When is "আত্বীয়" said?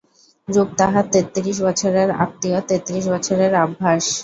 2.23-2.59